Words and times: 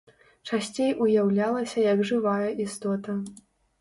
Часцей 0.49 0.93
уяўлялася 1.07 1.85
як 1.93 1.99
жывая 2.13 2.49
істота. 2.67 3.11